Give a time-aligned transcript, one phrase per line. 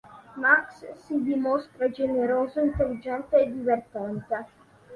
[0.35, 4.35] Max si dimostra generoso, intelligente e divertente.